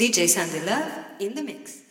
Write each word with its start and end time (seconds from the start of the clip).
DJ 0.00 0.26
Sandy 0.30 0.60
Love 0.60 0.90
in 1.18 1.34
the 1.34 1.42
mix. 1.42 1.89